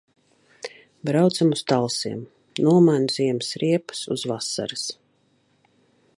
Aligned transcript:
Braucam 1.09 1.51
uz 1.57 1.61
Talsiem. 1.73 2.19
Nomainu 2.69 3.13
ziemas 3.17 3.51
riepas 3.65 4.01
uz 4.17 4.27
vasaras. 4.33 4.85